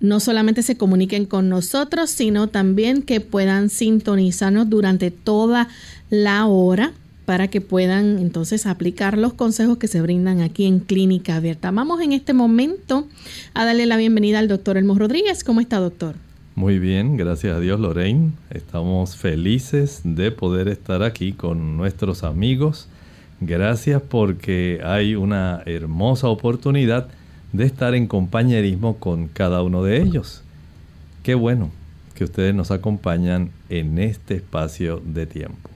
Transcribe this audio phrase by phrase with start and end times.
[0.00, 5.68] no solamente se comuniquen con nosotros, sino también que puedan sintonizarnos durante toda
[6.10, 6.92] la hora
[7.24, 11.70] para que puedan entonces aplicar los consejos que se brindan aquí en Clínica Abierta.
[11.70, 13.06] Vamos en este momento
[13.52, 15.44] a darle la bienvenida al doctor Elmo Rodríguez.
[15.44, 16.14] ¿Cómo está, doctor?
[16.54, 18.32] Muy bien, gracias a Dios, Lorraine.
[18.50, 22.88] Estamos felices de poder estar aquí con nuestros amigos
[23.40, 27.08] Gracias porque hay una hermosa oportunidad
[27.52, 30.42] de estar en compañerismo con cada uno de ellos.
[31.22, 31.70] Qué bueno
[32.14, 35.70] que ustedes nos acompañan en este espacio de tiempo.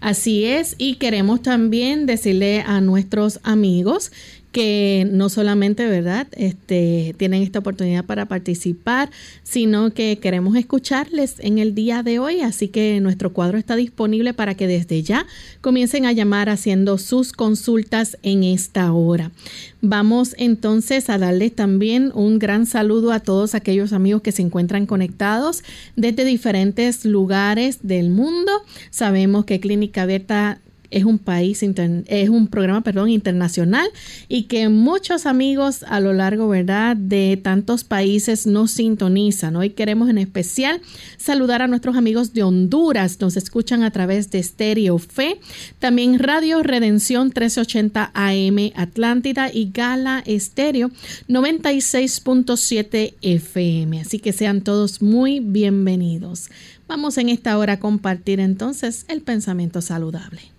[0.00, 4.12] Así es, y queremos también decirle a nuestros amigos
[4.52, 9.10] que no solamente, ¿verdad?, este, tienen esta oportunidad para participar,
[9.42, 14.34] sino que queremos escucharles en el día de hoy, así que nuestro cuadro está disponible
[14.34, 15.26] para que desde ya
[15.60, 19.32] comiencen a llamar haciendo sus consultas en esta hora.
[19.80, 24.86] Vamos entonces a darles también un gran saludo a todos aquellos amigos que se encuentran
[24.86, 25.62] conectados
[25.94, 28.50] desde diferentes lugares del mundo.
[28.90, 30.60] Sabemos que Clínica Abierta
[30.90, 33.88] es un país, es un programa, perdón, internacional
[34.28, 39.56] y que muchos amigos a lo largo, ¿verdad?, de tantos países nos sintonizan.
[39.56, 40.80] Hoy queremos en especial
[41.16, 45.40] saludar a nuestros amigos de Honduras, nos escuchan a través de Stereo Fe,
[45.78, 50.90] también Radio Redención 1380 AM Atlántida y Gala Estéreo
[51.28, 54.00] 96.7 FM.
[54.00, 56.50] Así que sean todos muy bienvenidos.
[56.86, 60.57] Vamos en esta hora a compartir entonces el pensamiento saludable.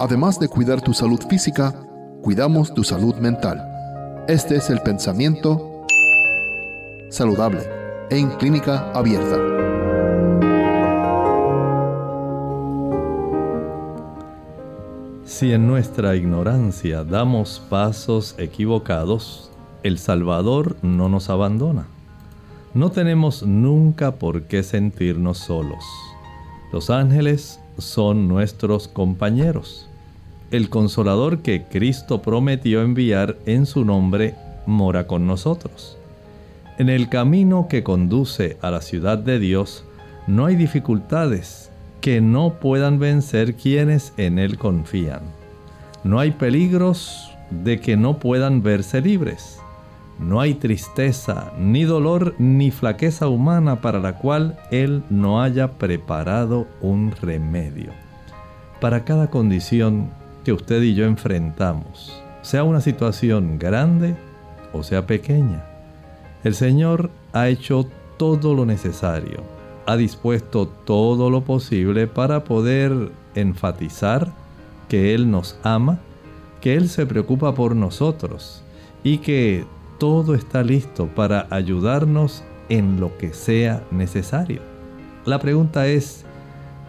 [0.00, 1.74] Además de cuidar tu salud física,
[2.22, 3.60] cuidamos tu salud mental.
[4.28, 5.84] Este es el pensamiento
[7.10, 7.62] saludable
[8.08, 9.36] en clínica abierta.
[15.24, 19.50] Si en nuestra ignorancia damos pasos equivocados,
[19.82, 21.88] el Salvador no nos abandona.
[22.72, 25.84] No tenemos nunca por qué sentirnos solos.
[26.72, 29.87] Los ángeles son nuestros compañeros
[30.50, 34.34] el consolador que Cristo prometió enviar en su nombre
[34.66, 35.96] mora con nosotros.
[36.78, 39.84] En el camino que conduce a la ciudad de Dios
[40.26, 45.20] no hay dificultades que no puedan vencer quienes en Él confían.
[46.04, 49.58] No hay peligros de que no puedan verse libres.
[50.18, 56.66] No hay tristeza, ni dolor, ni flaqueza humana para la cual Él no haya preparado
[56.80, 57.92] un remedio.
[58.80, 60.10] Para cada condición
[60.48, 64.16] que usted y yo enfrentamos, sea una situación grande
[64.72, 65.62] o sea pequeña,
[66.42, 67.86] el Señor ha hecho
[68.16, 69.42] todo lo necesario,
[69.84, 74.32] ha dispuesto todo lo posible para poder enfatizar
[74.88, 75.98] que Él nos ama,
[76.62, 78.62] que Él se preocupa por nosotros
[79.04, 79.66] y que
[79.98, 84.62] todo está listo para ayudarnos en lo que sea necesario.
[85.26, 86.24] La pregunta es,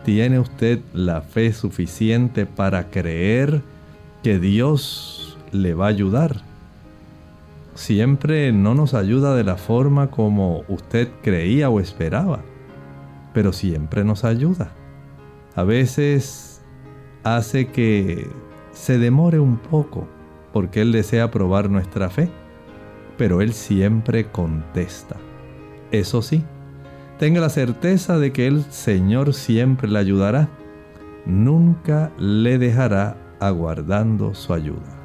[0.09, 3.61] ¿tiene usted la fe suficiente para creer
[4.23, 6.41] que Dios le va a ayudar?
[7.75, 12.39] Siempre no nos ayuda de la forma como usted creía o esperaba,
[13.35, 14.71] pero siempre nos ayuda.
[15.53, 16.63] A veces
[17.23, 18.27] hace que
[18.71, 20.07] se demore un poco
[20.51, 22.31] porque Él desea probar nuestra fe
[23.15, 25.17] pero Él siempre contesta.
[25.91, 26.43] Eso sí,
[27.19, 30.49] tenga la certeza de que el Señor siempre le ayudará.
[31.25, 34.95] Nunca le dejará aguardando su ayuda.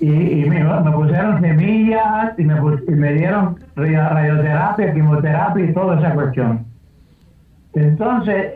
[0.00, 2.54] Y, me, pusieron semillas y me,
[2.86, 6.66] y me dieron radioterapia, quimioterapia y toda esa cuestión.
[7.74, 8.54] Entonces,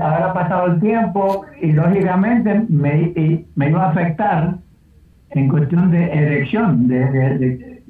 [0.00, 4.54] ahora ha pasado el tiempo y lógicamente me, me iba a afectar
[5.34, 6.88] en cuestión de erección.
[6.88, 7.82] De,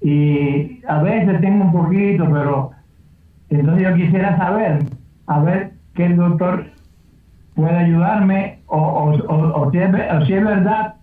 [0.00, 2.70] y a veces tengo un poquito, pero
[3.48, 4.84] entonces yo quisiera saber,
[5.26, 6.66] a ver qué el doctor
[7.54, 10.96] puede ayudarme o, o, si es, verdad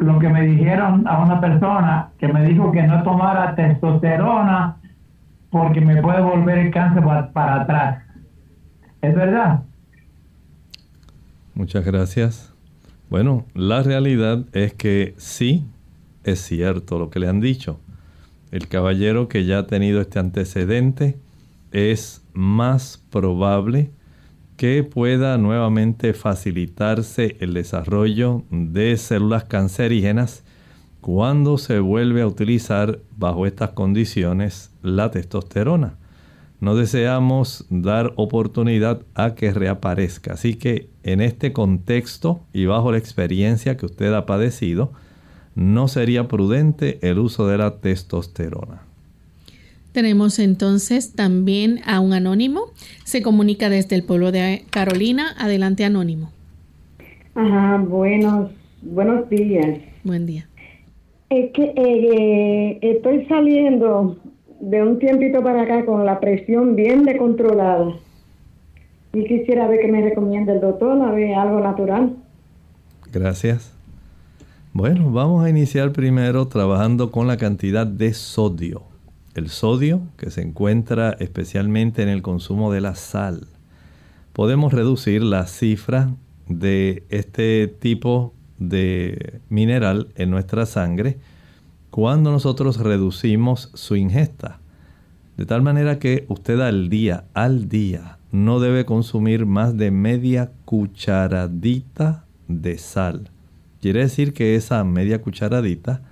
[0.00, 4.76] lo que me dijeron a una persona que me dijo que no tomara testosterona
[5.50, 8.02] porque me puede volver el cáncer para atrás.
[9.00, 9.60] ¿Es verdad?
[11.54, 12.55] Muchas gracias.
[13.08, 15.64] Bueno, la realidad es que sí,
[16.24, 17.78] es cierto lo que le han dicho.
[18.50, 21.16] El caballero que ya ha tenido este antecedente
[21.70, 23.90] es más probable
[24.56, 30.42] que pueda nuevamente facilitarse el desarrollo de células cancerígenas
[31.00, 35.98] cuando se vuelve a utilizar bajo estas condiciones la testosterona
[36.60, 40.34] no deseamos dar oportunidad a que reaparezca.
[40.34, 44.90] Así que en este contexto y bajo la experiencia que usted ha padecido,
[45.54, 48.82] no sería prudente el uso de la testosterona.
[49.92, 52.64] Tenemos entonces también a un anónimo.
[53.04, 55.34] Se comunica desde el pueblo de Carolina.
[55.38, 56.32] Adelante, anónimo.
[57.34, 58.50] Ajá, buenos,
[58.82, 59.78] buenos días.
[60.02, 60.46] Buen día.
[61.30, 64.18] Es que eh, estoy saliendo
[64.60, 67.94] de un tiempito para acá con la presión bien descontrolada.
[69.12, 72.16] Y quisiera ver que me recomienda el doctor, a ver algo natural.
[73.12, 73.72] Gracias.
[74.72, 78.82] Bueno, vamos a iniciar primero trabajando con la cantidad de sodio.
[79.34, 83.46] El sodio que se encuentra especialmente en el consumo de la sal.
[84.34, 86.10] Podemos reducir la cifra
[86.46, 91.16] de este tipo de mineral en nuestra sangre
[91.90, 94.60] cuando nosotros reducimos su ingesta.
[95.38, 100.52] De tal manera que usted al día, al día, no debe consumir más de media
[100.66, 103.30] cucharadita de sal.
[103.80, 106.02] Quiere decir que esa media cucharadita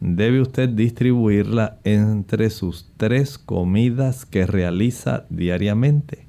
[0.00, 6.26] debe usted distribuirla entre sus tres comidas que realiza diariamente.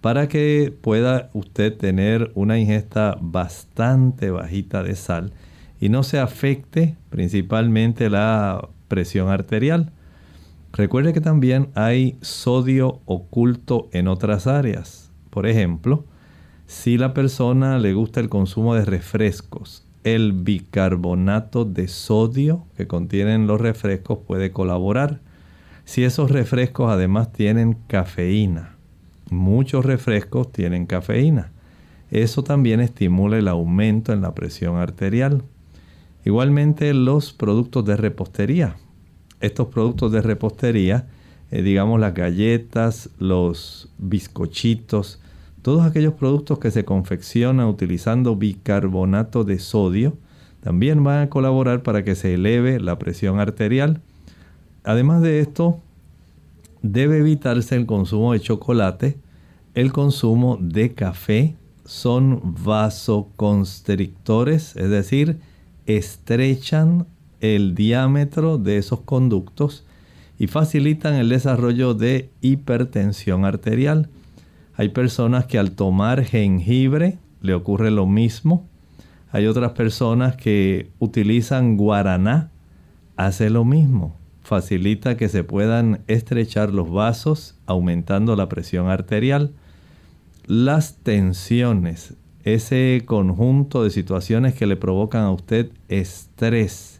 [0.00, 5.34] para que pueda usted tener una ingesta bastante bajita de sal
[5.78, 9.92] y no se afecte principalmente la presión arterial.
[10.72, 15.10] Recuerde que también hay sodio oculto en otras áreas.
[15.30, 16.04] Por ejemplo,
[16.66, 23.46] si la persona le gusta el consumo de refrescos, el bicarbonato de sodio que contienen
[23.46, 25.20] los refrescos puede colaborar.
[25.84, 28.76] Si esos refrescos además tienen cafeína,
[29.30, 31.50] muchos refrescos tienen cafeína.
[32.10, 35.42] Eso también estimula el aumento en la presión arterial.
[36.24, 38.76] Igualmente los productos de repostería.
[39.40, 41.08] Estos productos de repostería,
[41.50, 45.20] eh, digamos las galletas, los bizcochitos,
[45.62, 50.16] todos aquellos productos que se confeccionan utilizando bicarbonato de sodio,
[50.60, 54.02] también van a colaborar para que se eleve la presión arterial.
[54.84, 55.80] Además de esto,
[56.82, 59.18] debe evitarse el consumo de chocolate,
[59.74, 65.38] el consumo de café, son vasoconstrictores, es decir,
[65.86, 67.06] estrechan
[67.40, 69.84] el diámetro de esos conductos
[70.38, 74.08] y facilitan el desarrollo de hipertensión arterial.
[74.74, 78.66] Hay personas que al tomar jengibre le ocurre lo mismo.
[79.32, 82.50] Hay otras personas que utilizan guaraná,
[83.16, 84.16] hace lo mismo.
[84.42, 89.52] Facilita que se puedan estrechar los vasos, aumentando la presión arterial.
[90.46, 96.99] Las tensiones ese conjunto de situaciones que le provocan a usted estrés.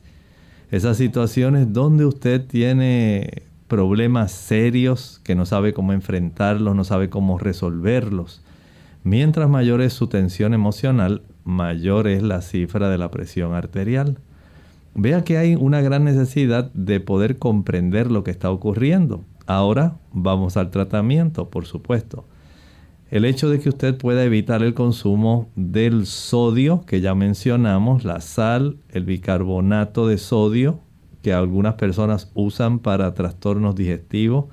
[0.71, 7.39] Esas situaciones donde usted tiene problemas serios que no sabe cómo enfrentarlos, no sabe cómo
[7.39, 8.43] resolverlos.
[9.03, 14.19] Mientras mayor es su tensión emocional, mayor es la cifra de la presión arterial.
[14.95, 19.25] Vea que hay una gran necesidad de poder comprender lo que está ocurriendo.
[19.47, 22.27] Ahora vamos al tratamiento, por supuesto.
[23.11, 28.21] El hecho de que usted pueda evitar el consumo del sodio que ya mencionamos, la
[28.21, 30.79] sal, el bicarbonato de sodio,
[31.21, 34.45] que algunas personas usan para trastornos digestivos.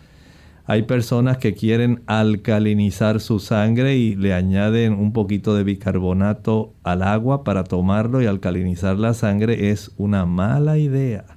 [0.66, 7.04] Hay personas que quieren alcalinizar su sangre y le añaden un poquito de bicarbonato al
[7.04, 9.70] agua para tomarlo y alcalinizar la sangre.
[9.70, 11.37] Es una mala idea.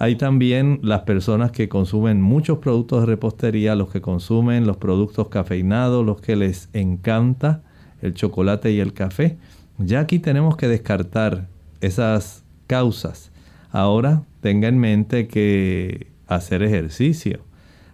[0.00, 5.28] Hay también las personas que consumen muchos productos de repostería, los que consumen los productos
[5.28, 7.60] cafeinados, los que les encanta
[8.00, 9.36] el chocolate y el café.
[9.76, 11.48] Ya aquí tenemos que descartar
[11.82, 13.30] esas causas.
[13.72, 17.40] Ahora tenga en mente que hacer ejercicio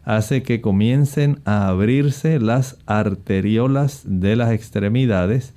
[0.05, 5.55] hace que comiencen a abrirse las arteriolas de las extremidades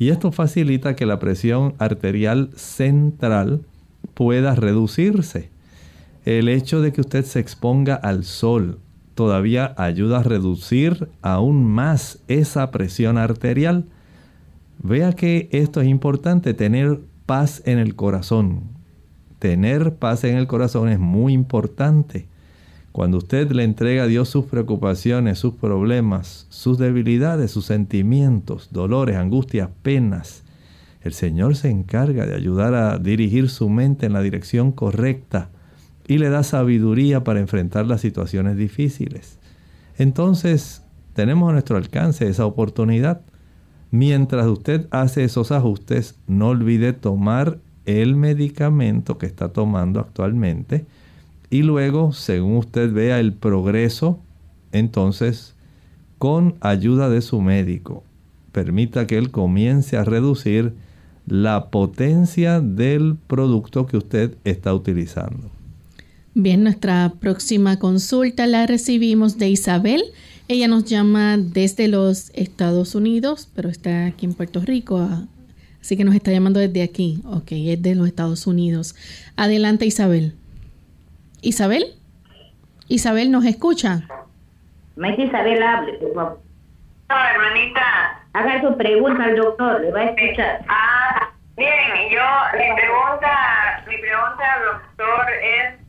[0.00, 3.60] y esto facilita que la presión arterial central
[4.14, 5.53] pueda reducirse.
[6.24, 8.78] El hecho de que usted se exponga al sol
[9.14, 13.84] todavía ayuda a reducir aún más esa presión arterial.
[14.82, 18.62] Vea que esto es importante, tener paz en el corazón.
[19.38, 22.26] Tener paz en el corazón es muy importante.
[22.90, 29.16] Cuando usted le entrega a Dios sus preocupaciones, sus problemas, sus debilidades, sus sentimientos, dolores,
[29.16, 30.42] angustias, penas,
[31.02, 35.50] el Señor se encarga de ayudar a dirigir su mente en la dirección correcta
[36.06, 39.38] y le da sabiduría para enfrentar las situaciones difíciles.
[39.96, 40.82] Entonces,
[41.14, 43.20] tenemos a nuestro alcance esa oportunidad.
[43.90, 50.86] Mientras usted hace esos ajustes, no olvide tomar el medicamento que está tomando actualmente
[51.50, 54.18] y luego, según usted vea el progreso,
[54.72, 55.54] entonces,
[56.18, 58.02] con ayuda de su médico,
[58.50, 60.74] permita que él comience a reducir
[61.26, 65.50] la potencia del producto que usted está utilizando.
[66.36, 70.02] Bien, nuestra próxima consulta la recibimos de Isabel.
[70.48, 75.26] Ella nos llama desde los Estados Unidos, pero está aquí en Puerto Rico, ah,
[75.80, 77.20] así que nos está llamando desde aquí.
[77.24, 78.96] Ok, es de los Estados Unidos.
[79.36, 80.34] Adelante, Isabel.
[81.40, 81.94] Isabel.
[82.88, 84.02] Isabel, ¿nos escucha?
[84.96, 86.40] Me Isabel, hable, por favor.
[87.10, 88.26] No, hermanita.
[88.32, 90.64] Haga su pregunta al doctor, le va a escuchar.
[90.66, 95.83] Ah, bien, yo, mi pregunta, mi pregunta al doctor es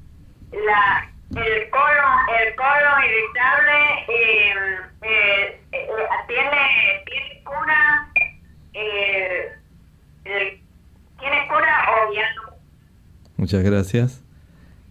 [0.52, 4.58] la, el colon, el colon irritable em,
[5.02, 5.88] eh, eh,
[6.28, 8.12] tiene, tiene cura,
[8.74, 10.60] eh,
[11.20, 12.56] tiene cura o ya no.
[13.38, 14.24] Muchas gracias.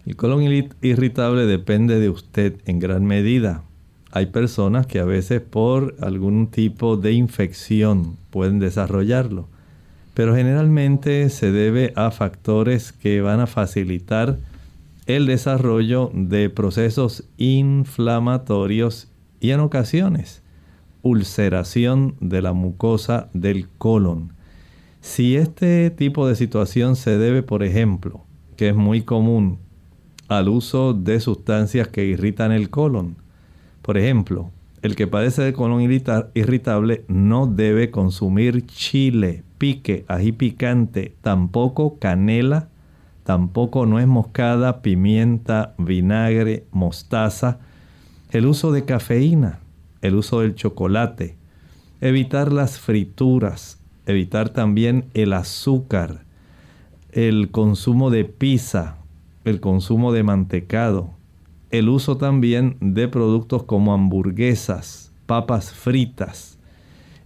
[0.05, 3.63] El colon irritable depende de usted en gran medida.
[4.11, 9.49] Hay personas que a veces por algún tipo de infección pueden desarrollarlo,
[10.13, 14.37] pero generalmente se debe a factores que van a facilitar
[15.05, 20.43] el desarrollo de procesos inflamatorios y en ocasiones
[21.05, 24.33] ulceración de la mucosa del colon.
[25.01, 28.25] Si este tipo de situación se debe, por ejemplo,
[28.57, 29.59] que es muy común,
[30.27, 33.17] al uso de sustancias que irritan el colon,
[33.83, 34.49] por ejemplo,
[34.81, 42.69] el que padece de colon irritable no debe consumir chile, pique, ají picante, tampoco canela,
[43.25, 47.57] tampoco nuez moscada, pimienta, vinagre, mostaza,
[48.29, 49.59] el uso de cafeína,
[50.01, 51.35] el uso del chocolate,
[52.01, 56.23] evitar las frituras, evitar también el azúcar,
[57.11, 58.97] el consumo de pizza,
[59.43, 61.09] el consumo de mantecado,
[61.71, 66.54] el uso también de productos como hamburguesas, papas fritas.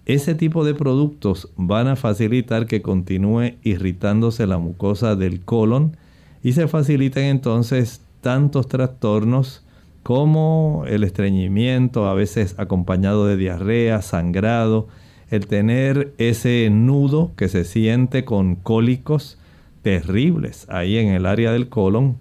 [0.09, 5.97] Ese tipo de productos van a facilitar que continúe irritándose la mucosa del colon
[6.41, 9.63] y se faciliten entonces tantos trastornos
[10.01, 14.87] como el estreñimiento, a veces acompañado de diarrea, sangrado,
[15.29, 19.37] el tener ese nudo que se siente con cólicos
[19.83, 22.17] terribles ahí en el área del colon.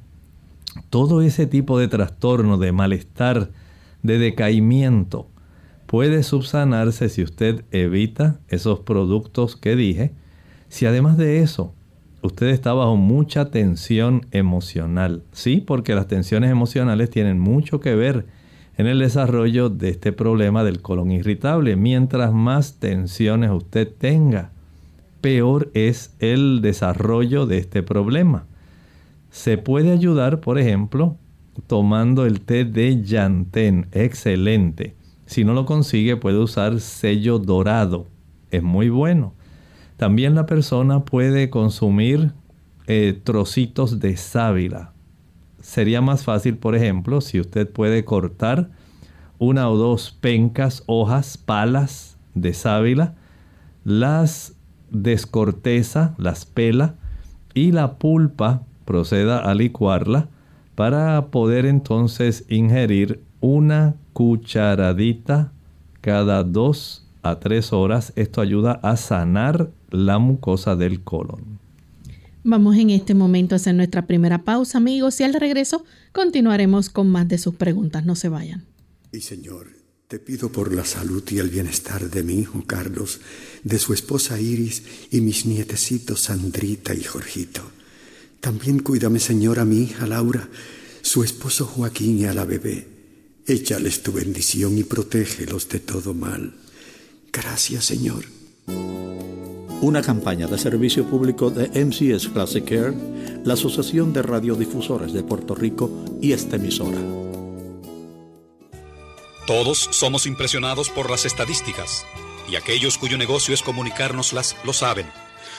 [0.91, 3.49] Todo ese tipo de trastorno, de malestar,
[4.03, 5.27] de decaimiento,
[5.89, 10.13] puede subsanarse si usted evita esos productos que dije.
[10.69, 11.73] Si además de eso,
[12.21, 15.23] usted está bajo mucha tensión emocional.
[15.33, 18.27] Sí, porque las tensiones emocionales tienen mucho que ver
[18.77, 21.75] en el desarrollo de este problema del colon irritable.
[21.75, 24.51] Mientras más tensiones usted tenga,
[25.23, 28.45] peor es el desarrollo de este problema.
[29.31, 31.17] Se puede ayudar, por ejemplo,
[31.67, 34.98] tomando el té de Yantén, excelente.
[35.29, 38.07] Si no lo consigue, puede usar sello dorado,
[38.51, 39.35] es muy bueno.
[39.99, 42.33] También la persona puede consumir
[42.87, 44.95] eh, trocitos de sábila.
[45.61, 48.71] Sería más fácil, por ejemplo, si usted puede cortar
[49.39, 53.15] una o dos pencas, hojas, palas de sábila,
[53.85, 54.55] las
[54.91, 56.95] descorteza, las pela
[57.53, 60.31] y la pulpa proceda a licuarla
[60.75, 65.53] para poder entonces ingerir una cucharadita
[66.01, 68.13] cada dos a tres horas.
[68.17, 71.59] Esto ayuda a sanar la mucosa del colon.
[72.45, 77.11] Vamos en este momento a hacer nuestra primera pausa, amigos, y al regreso continuaremos con
[77.11, 78.05] más de sus preguntas.
[78.07, 78.65] No se vayan.
[79.13, 79.67] Y Señor,
[80.07, 83.21] te pido por la salud y el bienestar de mi hijo Carlos,
[83.65, 87.63] de su esposa Iris y mis nietecitos Sandrita y Jorgito
[88.41, 90.49] también cuídame, Señor, a mi hija Laura,
[91.03, 92.98] su esposo Joaquín y a la bebé.
[93.49, 96.53] Échales tu bendición y protégelos de todo mal.
[97.33, 98.27] Gracias, Señor.
[99.81, 102.95] Una campaña de servicio público de MCS Classic Care,
[103.45, 106.99] la Asociación de Radiodifusores de Puerto Rico y esta emisora.
[109.47, 112.05] Todos somos impresionados por las estadísticas
[112.51, 115.07] y aquellos cuyo negocio es comunicárnoslas lo saben.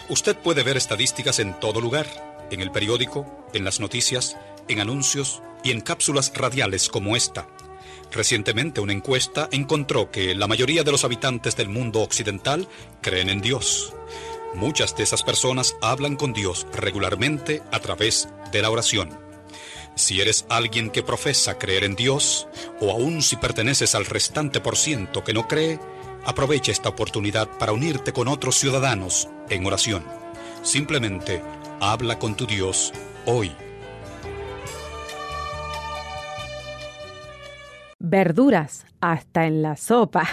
[0.09, 2.05] Usted puede ver estadísticas en todo lugar
[2.51, 7.47] en el periódico, en las noticias, en anuncios y en cápsulas radiales como esta.
[8.11, 12.67] Recientemente una encuesta encontró que la mayoría de los habitantes del mundo occidental
[13.01, 13.93] creen en Dios.
[14.55, 19.17] Muchas de esas personas hablan con Dios regularmente a través de la oración.
[19.95, 22.47] Si eres alguien que profesa creer en Dios,
[22.79, 25.79] o aún si perteneces al restante por ciento que no cree,
[26.25, 30.03] aprovecha esta oportunidad para unirte con otros ciudadanos en oración.
[30.63, 31.41] Simplemente
[31.81, 32.91] Habla con tu Dios
[33.25, 33.68] hoy.
[38.09, 40.27] Verduras, hasta en la sopa.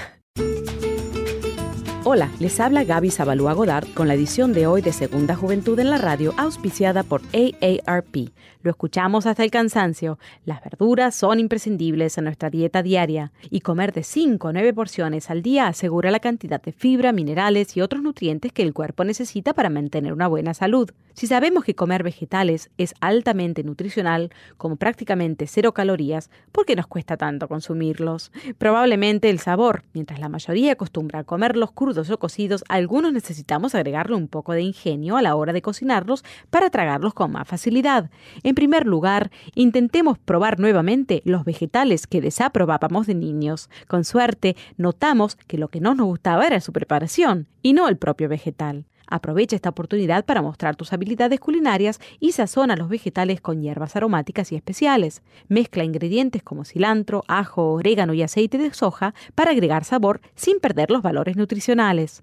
[2.08, 5.90] Hola, les habla Gaby Zabalúa Godard con la edición de hoy de Segunda Juventud en
[5.90, 8.30] la Radio, auspiciada por AARP.
[8.62, 10.16] Lo escuchamos hasta el cansancio.
[10.44, 15.30] Las verduras son imprescindibles en nuestra dieta diaria y comer de 5 a 9 porciones
[15.30, 19.52] al día asegura la cantidad de fibra, minerales y otros nutrientes que el cuerpo necesita
[19.52, 20.90] para mantener una buena salud.
[21.14, 26.86] Si sabemos que comer vegetales es altamente nutricional, como prácticamente cero calorías, ¿por qué nos
[26.86, 28.30] cuesta tanto consumirlos?
[28.58, 29.82] Probablemente el sabor.
[29.92, 34.62] Mientras la mayoría acostumbra a comerlos crudos o cocidos, algunos necesitamos agregarle un poco de
[34.62, 38.10] ingenio a la hora de cocinarlos para tragarlos con más facilidad.
[38.42, 43.70] En primer lugar, intentemos probar nuevamente los vegetales que desaprobábamos de niños.
[43.88, 47.96] Con suerte, notamos que lo que no nos gustaba era su preparación y no el
[47.96, 48.84] propio vegetal.
[49.06, 54.50] Aprovecha esta oportunidad para mostrar tus habilidades culinarias y sazona los vegetales con hierbas aromáticas
[54.52, 55.22] y especiales.
[55.48, 60.90] Mezcla ingredientes como cilantro, ajo, orégano y aceite de soja para agregar sabor sin perder
[60.90, 62.22] los valores nutricionales.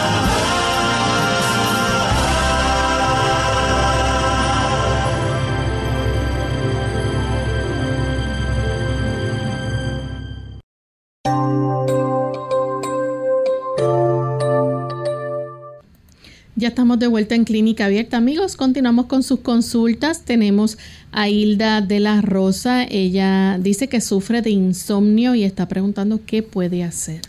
[16.61, 18.55] Ya estamos de vuelta en Clínica Abierta, amigos.
[18.55, 20.25] Continuamos con sus consultas.
[20.25, 20.77] Tenemos
[21.11, 22.83] a Hilda de la Rosa.
[22.83, 27.21] Ella dice que sufre de insomnio y está preguntando qué puede hacer.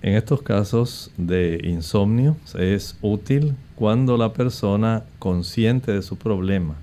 [0.00, 6.76] En estos casos de insomnio es útil cuando la persona consciente de su problema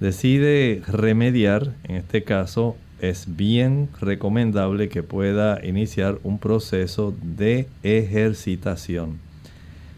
[0.00, 9.25] decide remediar, en este caso es bien recomendable que pueda iniciar un proceso de ejercitación.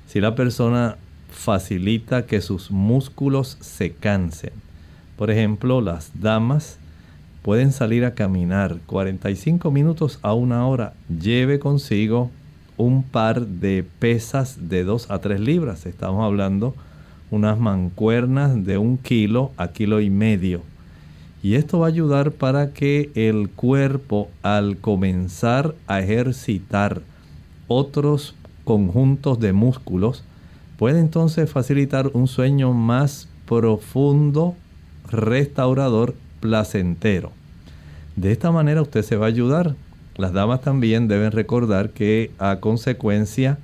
[0.09, 0.97] Si la persona
[1.31, 4.55] facilita que sus músculos se cansen,
[5.19, 6.79] por ejemplo, las damas
[7.43, 12.31] pueden salir a caminar 45 minutos a una hora, lleve consigo
[12.79, 15.85] un par de pesas de 2 a 3 libras.
[15.85, 16.75] Estamos hablando
[17.31, 20.63] unas mancuernas de un kilo a kilo y medio.
[21.43, 27.03] Y esto va a ayudar para que el cuerpo al comenzar a ejercitar
[27.67, 28.35] otros
[28.69, 30.25] conjuntos de músculos
[30.77, 34.57] puede entonces facilitar un sueño más profundo,
[35.11, 37.33] restaurador, placentero.
[38.15, 39.75] De esta manera usted se va a ayudar.
[40.19, 43.57] Las damas también deben recordar que a consecuencia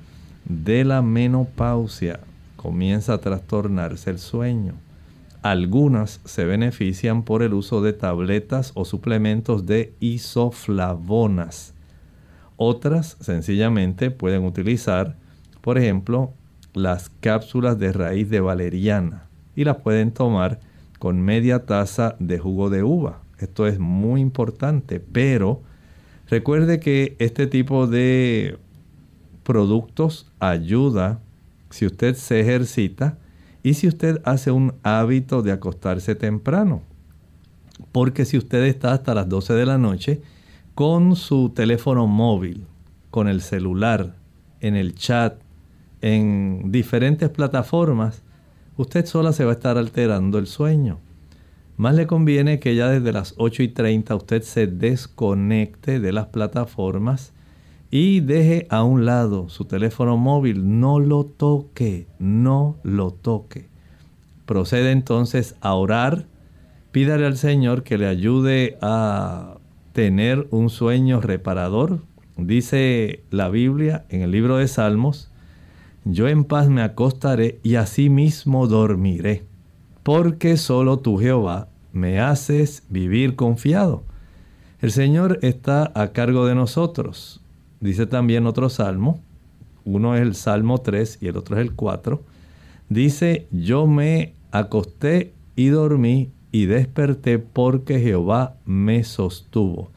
[0.45, 2.21] de la menopausia
[2.55, 4.73] comienza a trastornarse el sueño.
[5.43, 11.74] Algunas se benefician por el uso de tabletas o suplementos de isoflavonas.
[12.57, 15.17] Otras sencillamente pueden utilizar,
[15.61, 16.33] por ejemplo,
[16.73, 20.59] las cápsulas de raíz de valeriana y las pueden tomar
[20.99, 23.21] con media taza de jugo de uva.
[23.39, 25.61] Esto es muy importante, pero
[26.27, 28.57] recuerde que este tipo de
[29.43, 31.19] productos ayuda
[31.69, 33.17] si usted se ejercita
[33.63, 36.81] y si usted hace un hábito de acostarse temprano.
[37.91, 40.21] Porque si usted está hasta las 12 de la noche
[40.75, 42.65] con su teléfono móvil,
[43.09, 44.17] con el celular,
[44.59, 45.39] en el chat,
[46.01, 48.23] en diferentes plataformas,
[48.75, 50.99] usted sola se va a estar alterando el sueño.
[51.77, 56.27] Más le conviene que ya desde las 8 y 30 usted se desconecte de las
[56.27, 57.31] plataformas
[57.89, 60.79] y deje a un lado su teléfono móvil.
[60.79, 63.69] No lo toque, no lo toque.
[64.45, 66.27] Procede entonces a orar.
[66.91, 69.54] Pídale al Señor que le ayude a
[69.95, 72.01] tener un sueño reparador.
[72.35, 75.31] Dice la Biblia en el libro de Salmos,
[76.03, 79.45] yo en paz me acostaré y asimismo dormiré,
[80.03, 84.03] porque solo tú Jehová me haces vivir confiado.
[84.81, 87.41] El Señor está a cargo de nosotros.
[87.79, 89.21] Dice también otro salmo,
[89.85, 92.21] uno es el Salmo 3 y el otro es el 4.
[92.89, 99.91] Dice, yo me acosté y dormí y desperté porque Jehová me sostuvo.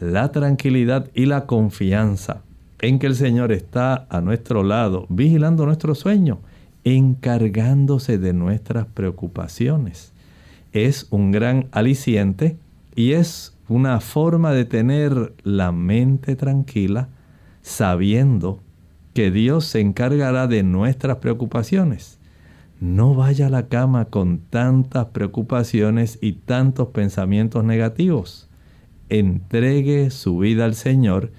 [0.00, 2.42] La tranquilidad y la confianza
[2.80, 6.40] en que el Señor está a nuestro lado, vigilando nuestro sueño,
[6.82, 10.12] encargándose de nuestras preocupaciones.
[10.72, 12.56] Es un gran aliciente
[12.96, 17.06] y es una forma de tener la mente tranquila,
[17.62, 18.58] sabiendo
[19.14, 22.19] que Dios se encargará de nuestras preocupaciones.
[22.80, 28.48] No vaya a la cama con tantas preocupaciones y tantos pensamientos negativos.
[29.08, 31.30] Entregue su vida al Señor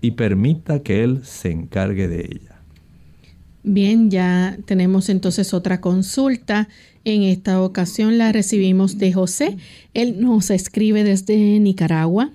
[0.00, 2.60] y permita que Él se encargue de ella.
[3.62, 6.68] Bien, ya tenemos entonces otra consulta.
[7.04, 9.56] En esta ocasión la recibimos de José.
[9.94, 12.32] Él nos escribe desde Nicaragua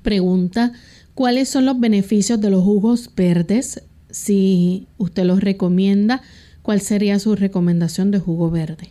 [0.00, 0.72] pregunta
[1.14, 6.22] cuáles son los beneficios de los jugos verdes, si usted los recomienda,
[6.62, 8.90] cuál sería su recomendación de jugo verde.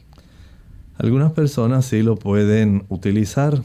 [0.98, 3.62] Algunas personas sí lo pueden utilizar.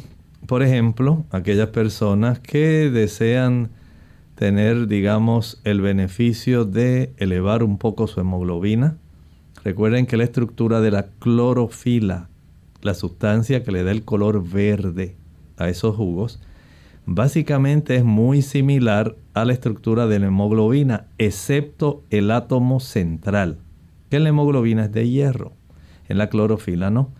[0.47, 3.71] Por ejemplo, aquellas personas que desean
[4.37, 8.97] tener, digamos, el beneficio de elevar un poco su hemoglobina.
[9.65, 12.29] Recuerden que la estructura de la clorofila,
[12.83, 15.17] la sustancia que le da el color verde
[15.57, 16.41] a esos jugos,
[17.07, 23.59] básicamente es muy similar a la estructura de la hemoglobina, excepto el átomo central,
[24.11, 25.53] que la hemoglobina es de hierro,
[26.09, 27.13] en la clorofila no.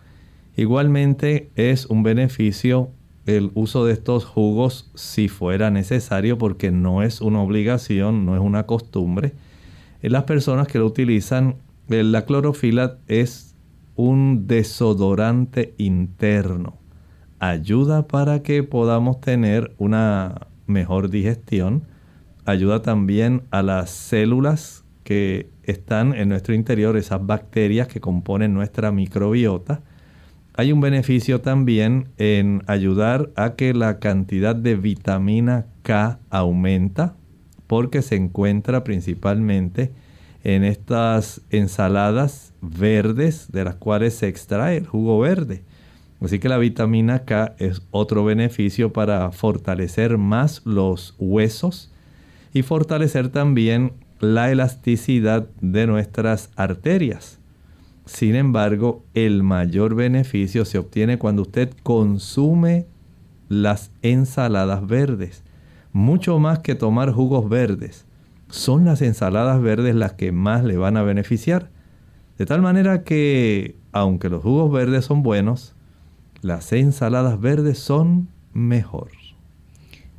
[0.55, 2.91] Igualmente es un beneficio
[3.27, 8.41] el uso de estos jugos si fuera necesario porque no es una obligación, no es
[8.41, 9.33] una costumbre.
[10.01, 11.57] En las personas que lo utilizan,
[11.89, 13.55] eh, la clorofila es
[13.95, 16.77] un desodorante interno.
[17.39, 21.83] Ayuda para que podamos tener una mejor digestión.
[22.45, 28.91] Ayuda también a las células que están en nuestro interior, esas bacterias que componen nuestra
[28.91, 29.81] microbiota
[30.59, 37.15] hay un beneficio también en ayudar a que la cantidad de vitamina K aumenta
[37.67, 39.91] porque se encuentra principalmente
[40.43, 45.61] en estas ensaladas verdes de las cuales se extrae el jugo verde.
[46.21, 51.91] Así que la vitamina K es otro beneficio para fortalecer más los huesos
[52.51, 57.39] y fortalecer también la elasticidad de nuestras arterias.
[58.05, 62.85] Sin embargo, el mayor beneficio se obtiene cuando usted consume
[63.49, 65.43] las ensaladas verdes.
[65.91, 68.05] Mucho más que tomar jugos verdes.
[68.49, 71.69] Son las ensaladas verdes las que más le van a beneficiar.
[72.37, 75.75] De tal manera que, aunque los jugos verdes son buenos,
[76.41, 79.09] las ensaladas verdes son mejor.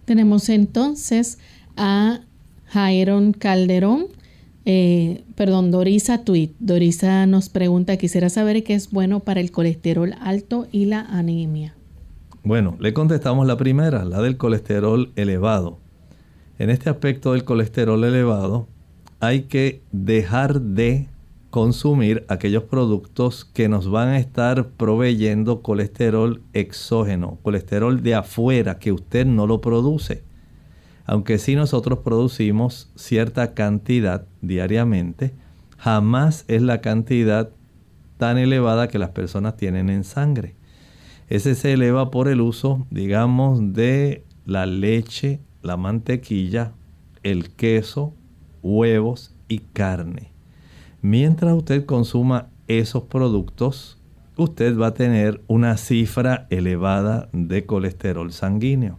[0.04, 1.38] Tenemos entonces
[1.76, 2.20] a
[2.68, 4.08] Jairon Calderón
[4.70, 6.50] eh, perdón, Dorisa Tweet.
[6.58, 11.74] Dorisa nos pregunta, quisiera saber qué es bueno para el colesterol alto y la anemia.
[12.44, 15.78] Bueno, le contestamos la primera, la del colesterol elevado.
[16.58, 18.68] En este aspecto del colesterol elevado,
[19.20, 21.08] hay que dejar de
[21.48, 28.92] consumir aquellos productos que nos van a estar proveyendo colesterol exógeno, colesterol de afuera que
[28.92, 30.27] usted no lo produce
[31.08, 35.34] aunque sí nosotros producimos cierta cantidad diariamente,
[35.78, 37.48] jamás es la cantidad
[38.18, 40.54] tan elevada que las personas tienen en sangre.
[41.28, 46.72] Ese se eleva por el uso, digamos, de la leche, la mantequilla,
[47.22, 48.12] el queso,
[48.62, 50.32] huevos y carne.
[51.00, 53.98] Mientras usted consuma esos productos,
[54.36, 58.98] usted va a tener una cifra elevada de colesterol sanguíneo.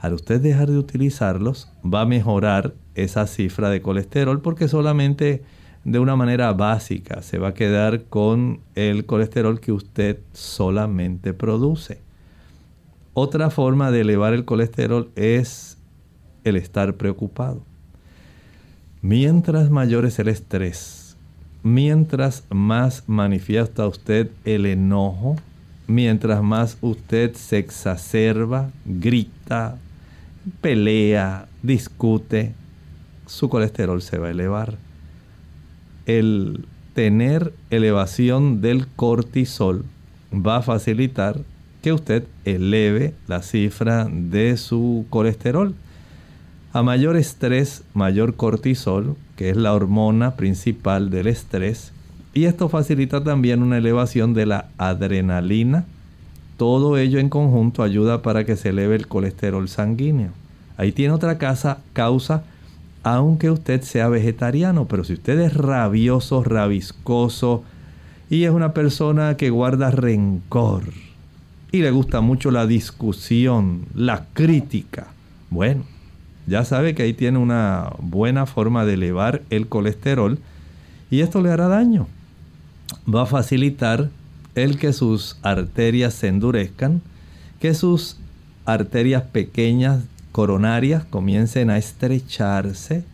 [0.00, 5.42] Al usted dejar de utilizarlos, va a mejorar esa cifra de colesterol porque solamente
[5.84, 12.00] de una manera básica se va a quedar con el colesterol que usted solamente produce.
[13.12, 15.76] Otra forma de elevar el colesterol es
[16.44, 17.62] el estar preocupado.
[19.02, 21.16] Mientras mayor es el estrés,
[21.62, 25.36] mientras más manifiesta usted el enojo,
[25.86, 29.78] mientras más usted se exacerba, grita,
[30.60, 32.54] pelea, discute,
[33.26, 34.76] su colesterol se va a elevar.
[36.06, 39.84] El tener elevación del cortisol
[40.32, 41.40] va a facilitar
[41.82, 45.74] que usted eleve la cifra de su colesterol.
[46.72, 51.92] A mayor estrés, mayor cortisol, que es la hormona principal del estrés,
[52.32, 55.84] y esto facilita también una elevación de la adrenalina,
[56.60, 60.28] todo ello en conjunto ayuda para que se eleve el colesterol sanguíneo.
[60.76, 62.42] Ahí tiene otra casa, causa,
[63.02, 67.64] aunque usted sea vegetariano, pero si usted es rabioso, rabiscoso
[68.28, 70.82] y es una persona que guarda rencor
[71.72, 75.06] y le gusta mucho la discusión, la crítica,
[75.48, 75.84] bueno,
[76.46, 80.38] ya sabe que ahí tiene una buena forma de elevar el colesterol
[81.10, 82.06] y esto le hará daño.
[83.08, 84.10] Va a facilitar
[84.62, 87.02] el que sus arterias se endurezcan,
[87.60, 88.16] que sus
[88.64, 93.04] arterias pequeñas coronarias comiencen a estrecharse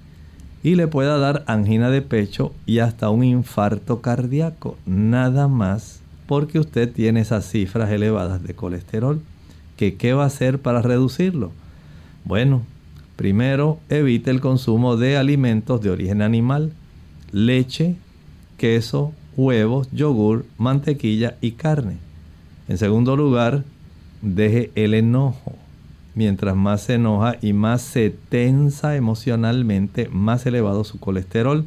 [0.62, 4.76] y le pueda dar angina de pecho y hasta un infarto cardíaco.
[4.84, 9.20] Nada más porque usted tiene esas cifras elevadas de colesterol.
[9.76, 11.52] ¿Que ¿Qué va a hacer para reducirlo?
[12.24, 12.62] Bueno,
[13.14, 16.72] primero evite el consumo de alimentos de origen animal,
[17.30, 17.96] leche,
[18.56, 21.98] queso, huevos, yogur, mantequilla y carne.
[22.68, 23.64] En segundo lugar,
[24.22, 25.54] deje el enojo.
[26.14, 31.66] Mientras más se enoja y más se tensa emocionalmente, más elevado su colesterol.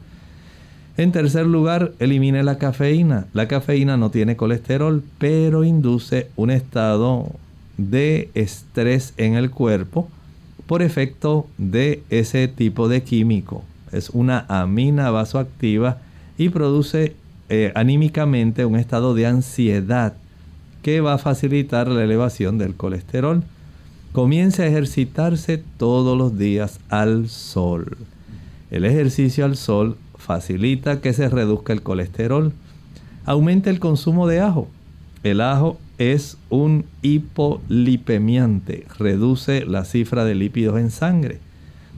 [0.98, 3.28] En tercer lugar, elimine la cafeína.
[3.34, 7.28] La cafeína no tiene colesterol, pero induce un estado
[7.78, 10.10] de estrés en el cuerpo
[10.66, 13.64] por efecto de ese tipo de químico.
[13.92, 16.00] Es una amina vasoactiva
[16.38, 17.16] y produce
[17.50, 20.14] eh, anímicamente un estado de ansiedad
[20.84, 23.44] que va a facilitar la elevación del colesterol.
[24.12, 27.98] Comience a ejercitarse todos los días al sol.
[28.72, 32.54] El ejercicio al sol facilita que se reduzca el colesterol.
[33.26, 34.68] Aumenta el consumo de ajo.
[35.24, 41.40] El ajo es un hipolipemiante, reduce la cifra de lípidos en sangre.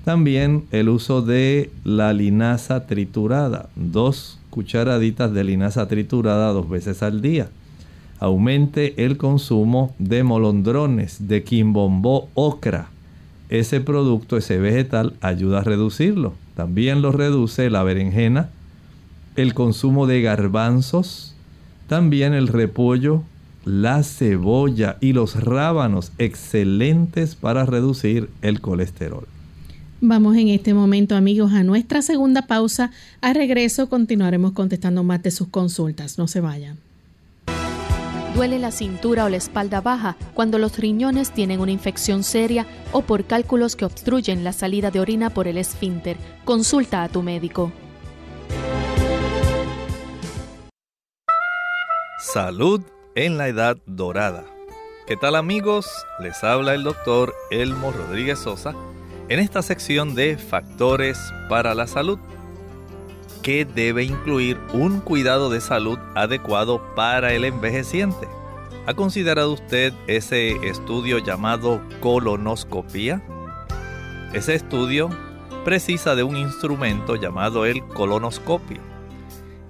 [0.03, 7.23] También el uso de la linaza triturada, dos cucharaditas de linaza triturada dos veces al
[7.23, 7.49] día
[8.21, 12.89] aumente el consumo de molondrones, de quimbombó ocra.
[13.49, 16.35] Ese producto, ese vegetal, ayuda a reducirlo.
[16.55, 18.49] También lo reduce la berenjena,
[19.35, 21.35] el consumo de garbanzos,
[21.87, 23.23] también el repollo,
[23.65, 29.25] la cebolla y los rábanos, excelentes para reducir el colesterol.
[30.03, 32.89] Vamos en este momento, amigos, a nuestra segunda pausa.
[33.21, 36.17] A regreso continuaremos contestando más de sus consultas.
[36.17, 36.79] No se vayan.
[38.33, 43.03] Duele la cintura o la espalda baja cuando los riñones tienen una infección seria o
[43.03, 46.17] por cálculos que obstruyen la salida de orina por el esfínter.
[46.45, 47.71] Consulta a tu médico.
[52.33, 52.81] Salud
[53.13, 54.45] en la edad dorada.
[55.05, 55.87] ¿Qué tal amigos?
[56.19, 58.73] Les habla el doctor Elmo Rodríguez Sosa
[59.31, 61.17] en esta sección de Factores
[61.47, 62.19] para la Salud
[63.41, 68.27] que debe incluir un cuidado de salud adecuado para el envejeciente.
[68.87, 73.21] ¿Ha considerado usted ese estudio llamado colonoscopía?
[74.33, 75.09] Ese estudio
[75.63, 78.81] precisa de un instrumento llamado el colonoscopio.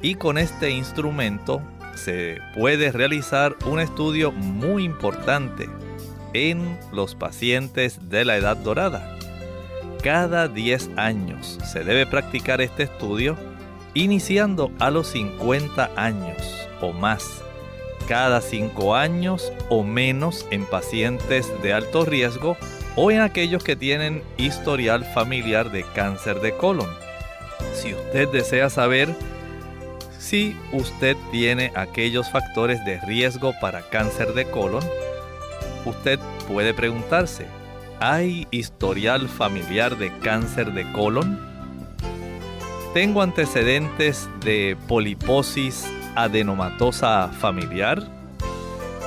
[0.01, 1.61] Y con este instrumento
[1.93, 5.69] se puede realizar un estudio muy importante
[6.33, 9.19] en los pacientes de la edad dorada.
[10.03, 13.37] Cada 10 años se debe practicar este estudio
[13.93, 17.43] iniciando a los 50 años o más,
[18.07, 22.57] cada 5 años o menos en pacientes de alto riesgo
[22.95, 26.89] o en aquellos que tienen historial familiar de cáncer de colon.
[27.75, 29.15] Si usted desea saber
[30.17, 34.83] si usted tiene aquellos factores de riesgo para cáncer de colon,
[35.85, 37.45] usted puede preguntarse,
[38.01, 41.39] ¿hay historial familiar de cáncer de colon?
[42.95, 45.85] ¿Tengo antecedentes de poliposis
[46.15, 48.01] adenomatosa familiar?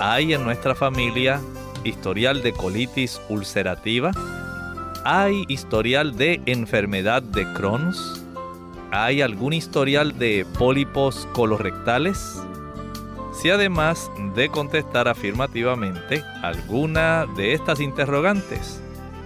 [0.00, 1.40] ¿Hay en nuestra familia
[1.82, 4.12] historial de colitis ulcerativa?
[5.04, 8.24] ¿Hay historial de enfermedad de Crohn's?
[8.92, 12.40] ¿Hay algún historial de pólipos colorectales?
[13.32, 18.83] Si además de contestar afirmativamente alguna de estas interrogantes,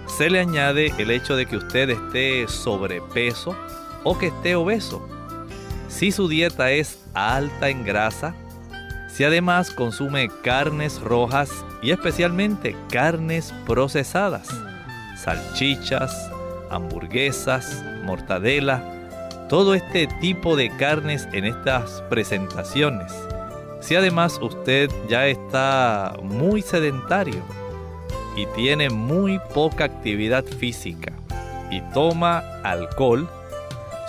[0.09, 3.55] se le añade el hecho de que usted esté sobrepeso,
[4.03, 5.07] o que esté obeso.
[5.87, 8.35] Si su dieta es alta en grasa,
[9.09, 14.49] si además consume carnes rojas y especialmente carnes procesadas,
[15.17, 16.31] salchichas,
[16.69, 18.83] hamburguesas, mortadela,
[19.49, 23.11] todo este tipo de carnes en estas presentaciones.
[23.81, 27.43] Si además usted ya está muy sedentario
[28.35, 31.13] y tiene muy poca actividad física
[31.71, 33.29] y toma alcohol,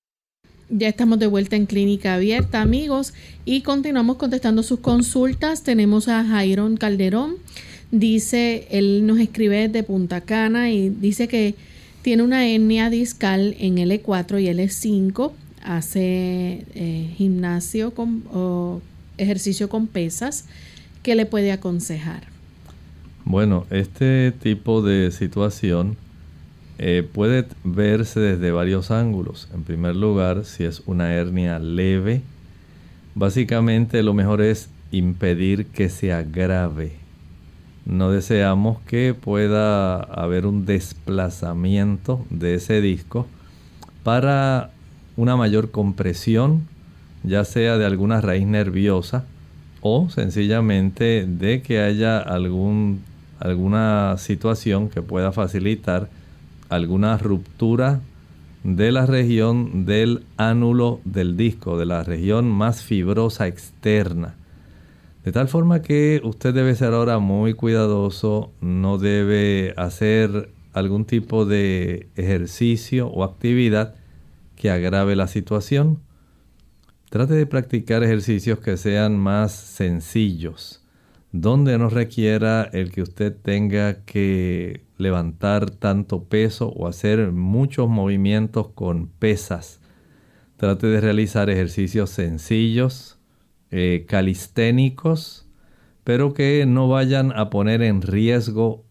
[0.73, 3.13] Ya estamos de vuelta en Clínica Abierta, amigos,
[3.43, 5.63] y continuamos contestando sus consultas.
[5.63, 7.35] Tenemos a Jairon Calderón.
[7.91, 11.55] Dice, él nos escribe de Punta Cana y dice que
[12.03, 18.81] tiene una hernia discal en L4 y L5, hace eh, gimnasio con, o
[19.17, 20.45] ejercicio con pesas.
[21.03, 22.23] ¿Qué le puede aconsejar?
[23.25, 25.97] Bueno, este tipo de situación
[26.83, 29.47] eh, puede verse desde varios ángulos.
[29.53, 32.23] En primer lugar, si es una hernia leve,
[33.13, 36.93] básicamente lo mejor es impedir que se agrave.
[37.85, 43.27] No deseamos que pueda haber un desplazamiento de ese disco
[44.01, 44.71] para
[45.17, 46.67] una mayor compresión,
[47.21, 49.25] ya sea de alguna raíz nerviosa
[49.81, 53.03] o sencillamente de que haya algún,
[53.39, 56.09] alguna situación que pueda facilitar
[56.71, 58.01] alguna ruptura
[58.63, 64.35] de la región del ánulo del disco, de la región más fibrosa externa.
[65.25, 71.45] De tal forma que usted debe ser ahora muy cuidadoso, no debe hacer algún tipo
[71.45, 73.95] de ejercicio o actividad
[74.55, 75.99] que agrave la situación.
[77.09, 80.81] Trate de practicar ejercicios que sean más sencillos,
[81.33, 88.69] donde no requiera el que usted tenga que levantar tanto peso o hacer muchos movimientos
[88.69, 89.81] con pesas.
[90.57, 93.19] Trate de realizar ejercicios sencillos,
[93.71, 95.47] eh, calisténicos,
[96.03, 98.85] pero que no vayan a poner en riesgo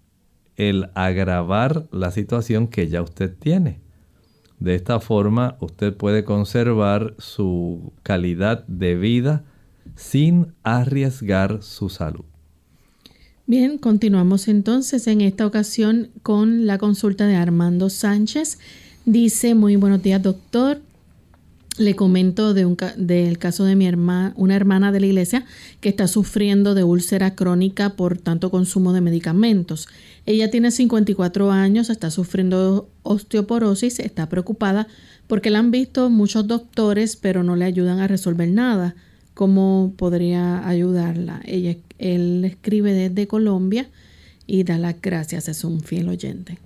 [0.57, 3.81] el agravar la situación que ya usted tiene.
[4.59, 9.45] De esta forma usted puede conservar su calidad de vida
[9.97, 12.30] sin arriesgar su salud.
[13.51, 18.61] Bien, continuamos entonces en esta ocasión con la consulta de Armando Sánchez.
[19.07, 20.80] Dice, muy buenos días doctor.
[21.76, 25.46] Le comento de un, del caso de mi hermana, una hermana de la iglesia
[25.80, 29.88] que está sufriendo de úlcera crónica por tanto consumo de medicamentos.
[30.26, 34.86] Ella tiene 54 años, está sufriendo osteoporosis, está preocupada
[35.26, 38.94] porque la han visto muchos doctores pero no le ayudan a resolver nada.
[39.41, 41.41] ¿Cómo podría ayudarla?
[41.47, 43.88] Ella él escribe desde Colombia
[44.47, 46.59] y da las gracias, es un fiel oyente.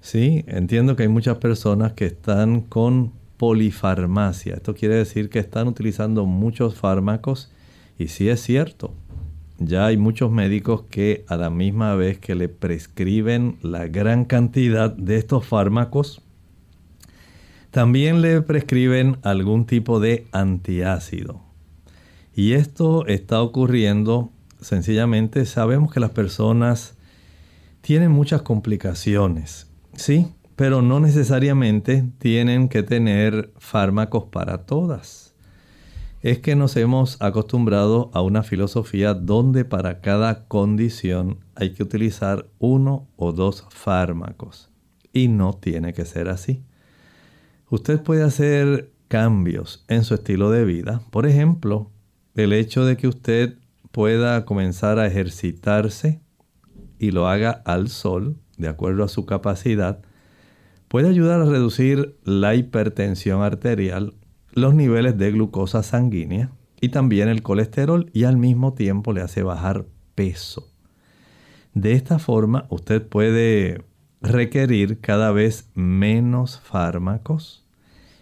[0.00, 4.54] Sí, entiendo que hay muchas personas que están con polifarmacia.
[4.54, 7.52] Esto quiere decir que están utilizando muchos fármacos
[7.98, 8.94] y sí es cierto.
[9.58, 14.90] Ya hay muchos médicos que a la misma vez que le prescriben la gran cantidad
[14.90, 16.22] de estos fármacos,
[17.70, 21.45] también le prescriben algún tipo de antiácido.
[22.36, 24.30] Y esto está ocurriendo
[24.60, 26.94] sencillamente sabemos que las personas
[27.80, 30.34] tienen muchas complicaciones, ¿sí?
[30.54, 35.34] Pero no necesariamente tienen que tener fármacos para todas.
[36.20, 42.50] Es que nos hemos acostumbrado a una filosofía donde para cada condición hay que utilizar
[42.58, 44.68] uno o dos fármacos.
[45.10, 46.62] Y no tiene que ser así.
[47.70, 51.00] Usted puede hacer cambios en su estilo de vida.
[51.10, 51.90] Por ejemplo,
[52.36, 53.58] el hecho de que usted
[53.90, 56.20] pueda comenzar a ejercitarse
[56.98, 60.00] y lo haga al sol, de acuerdo a su capacidad,
[60.88, 64.14] puede ayudar a reducir la hipertensión arterial,
[64.52, 69.42] los niveles de glucosa sanguínea y también el colesterol y al mismo tiempo le hace
[69.42, 70.68] bajar peso.
[71.72, 73.82] De esta forma usted puede
[74.20, 77.64] requerir cada vez menos fármacos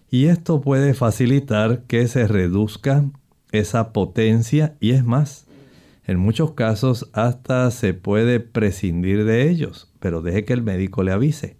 [0.09, 3.05] y esto puede facilitar que se reduzca
[3.55, 5.46] esa potencia y es más,
[6.07, 11.12] en muchos casos hasta se puede prescindir de ellos, pero deje que el médico le
[11.12, 11.57] avise.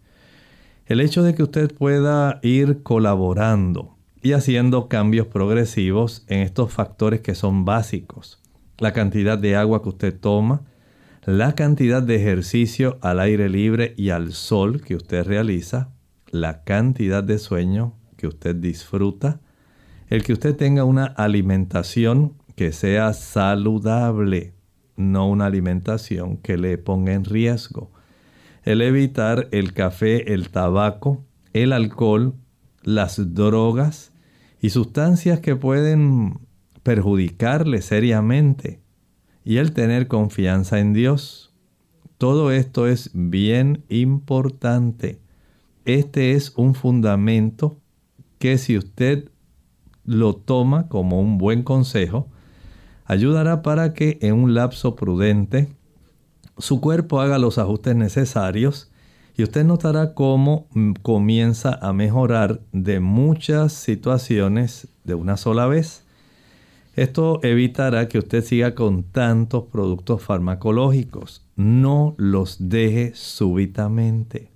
[0.87, 7.21] El hecho de que usted pueda ir colaborando y haciendo cambios progresivos en estos factores
[7.21, 8.43] que son básicos,
[8.79, 10.63] la cantidad de agua que usted toma,
[11.25, 15.89] la cantidad de ejercicio al aire libre y al sol que usted realiza,
[16.31, 19.41] la cantidad de sueño que usted disfruta,
[20.09, 24.55] el que usted tenga una alimentación que sea saludable,
[24.97, 27.91] no una alimentación que le ponga en riesgo.
[28.63, 32.35] El evitar el café, el tabaco, el alcohol,
[32.83, 34.13] las drogas
[34.61, 36.39] y sustancias que pueden
[36.83, 38.81] perjudicarle seriamente.
[39.45, 41.53] Y el tener confianza en Dios.
[42.17, 45.21] Todo esto es bien importante.
[45.85, 47.77] Este es un fundamento
[48.39, 49.31] que si usted
[50.05, 52.29] lo toma como un buen consejo,
[53.05, 55.69] ayudará para que en un lapso prudente
[56.59, 58.91] su cuerpo haga los ajustes necesarios
[59.37, 66.05] y usted notará cómo mm, comienza a mejorar de muchas situaciones de una sola vez.
[66.95, 71.45] Esto evitará que usted siga con tantos productos farmacológicos.
[71.57, 74.53] No los deje súbitamente.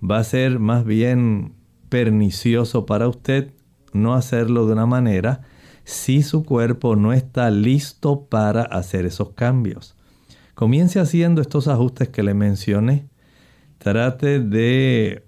[0.00, 1.54] Va a ser más bien
[1.88, 3.52] pernicioso para usted
[3.92, 5.42] no hacerlo de una manera
[5.84, 9.96] si su cuerpo no está listo para hacer esos cambios.
[10.54, 13.08] Comience haciendo estos ajustes que le mencioné.
[13.78, 15.24] Trate de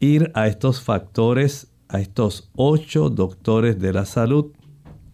[0.00, 4.52] ir a estos factores, a estos ocho doctores de la salud,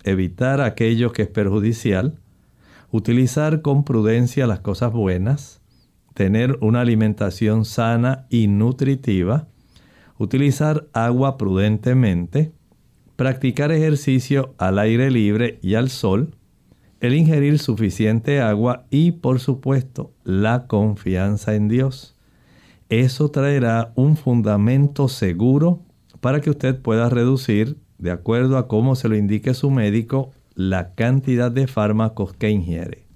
[0.05, 2.21] evitar aquello que es perjudicial,
[2.91, 5.61] utilizar con prudencia las cosas buenas,
[6.15, 9.49] tener una alimentación sana y nutritiva,
[10.17, 12.53] utilizar agua prudentemente,
[13.17, 16.35] practicar ejercicio al aire libre y al sol,
[17.01, 22.15] el ingerir suficiente agua y por supuesto la confianza en Dios.
[22.89, 25.83] Eso traerá un fundamento seguro
[26.21, 30.95] para que usted pueda reducir, de acuerdo a cómo se lo indique su médico, la
[30.95, 33.07] cantidad de fármacos que ingiere.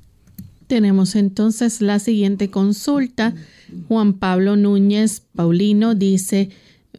[0.66, 3.34] Tenemos entonces la siguiente consulta.
[3.88, 6.50] Juan Pablo Núñez Paulino dice,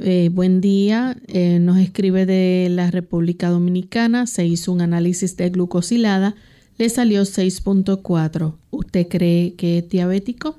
[0.01, 5.49] eh, buen día, eh, nos escribe de la República Dominicana, se hizo un análisis de
[5.49, 6.35] glucosilada,
[6.77, 8.55] le salió 6.4.
[8.71, 10.57] ¿Usted cree que es diabético?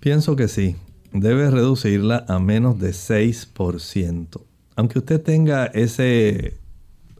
[0.00, 0.76] Pienso que sí,
[1.12, 4.40] debe reducirla a menos de 6%.
[4.76, 6.54] Aunque usted tenga ese,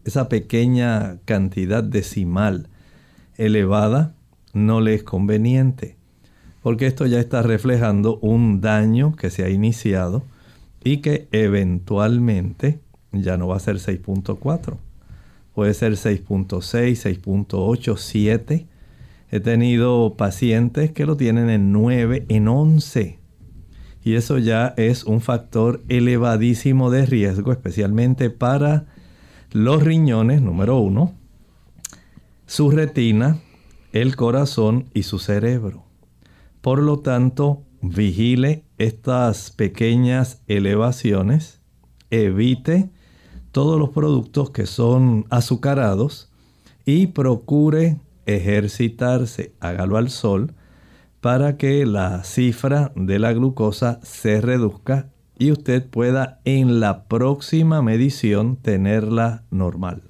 [0.04, 2.68] esa pequeña cantidad decimal
[3.36, 4.14] elevada,
[4.52, 5.96] no le es conveniente,
[6.62, 10.24] porque esto ya está reflejando un daño que se ha iniciado
[10.82, 12.80] y que eventualmente
[13.12, 14.76] ya no va a ser 6.4.
[15.54, 18.66] Puede ser 6.6, 6.8, 7.
[19.30, 23.18] He tenido pacientes que lo tienen en 9, en 11.
[24.04, 28.86] Y eso ya es un factor elevadísimo de riesgo, especialmente para
[29.52, 31.14] los riñones, número uno,
[32.46, 33.38] su retina,
[33.92, 35.84] el corazón y su cerebro.
[36.60, 41.60] Por lo tanto, vigile estas pequeñas elevaciones,
[42.10, 42.90] evite
[43.52, 46.30] todos los productos que son azucarados
[46.84, 50.54] y procure ejercitarse, hágalo al sol
[51.20, 57.82] para que la cifra de la glucosa se reduzca y usted pueda en la próxima
[57.82, 60.02] medición tenerla normal.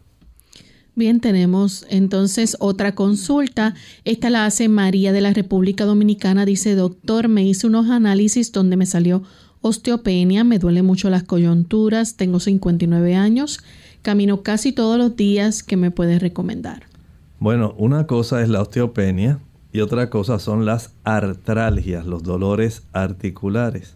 [0.98, 3.76] Bien, tenemos entonces otra consulta.
[4.04, 6.44] Esta la hace María de la República Dominicana.
[6.44, 9.22] Dice, doctor, me hice unos análisis donde me salió
[9.60, 13.60] osteopenia, me duele mucho las coyunturas, tengo 59 años,
[14.02, 15.62] camino casi todos los días.
[15.62, 16.82] ¿Qué me puedes recomendar?
[17.38, 19.38] Bueno, una cosa es la osteopenia
[19.72, 23.94] y otra cosa son las artralgias, los dolores articulares.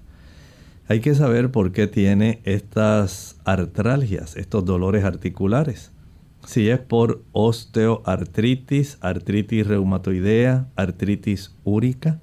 [0.86, 5.91] Hay que saber por qué tiene estas artralgias, estos dolores articulares
[6.47, 12.20] si es por osteoartritis, artritis reumatoidea, artritis úrica,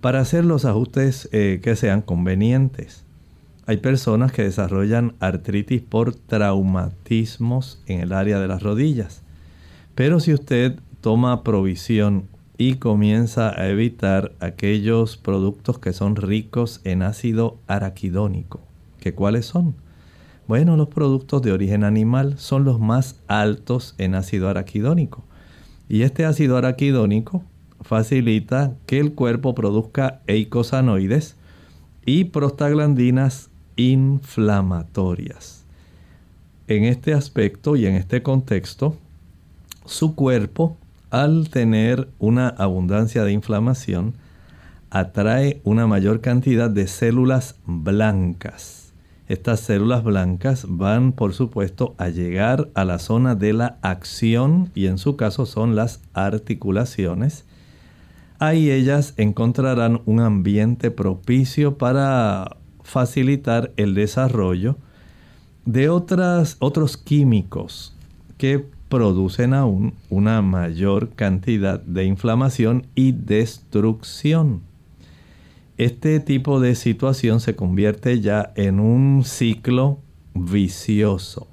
[0.00, 3.04] para hacer los ajustes eh, que sean convenientes.
[3.66, 9.22] Hay personas que desarrollan artritis por traumatismos en el área de las rodillas.
[9.94, 12.24] Pero si usted toma provisión
[12.58, 18.60] y comienza a evitar aquellos productos que son ricos en ácido araquidónico,
[19.00, 19.74] ¿que cuáles son?
[20.52, 25.24] Bueno, los productos de origen animal son los más altos en ácido araquidónico.
[25.88, 27.42] Y este ácido araquidónico
[27.80, 31.36] facilita que el cuerpo produzca eicosanoides
[32.04, 35.64] y prostaglandinas inflamatorias.
[36.68, 38.94] En este aspecto y en este contexto,
[39.86, 40.76] su cuerpo,
[41.08, 44.12] al tener una abundancia de inflamación,
[44.90, 48.81] atrae una mayor cantidad de células blancas
[49.32, 54.88] estas células blancas van, por supuesto, a llegar a la zona de la acción y
[54.88, 57.46] en su caso son las articulaciones.
[58.38, 64.76] Ahí ellas encontrarán un ambiente propicio para facilitar el desarrollo
[65.64, 67.96] de otras, otros químicos
[68.36, 74.60] que producen aún una mayor cantidad de inflamación y destrucción.
[75.82, 79.98] Este tipo de situación se convierte ya en un ciclo
[80.32, 81.48] vicioso.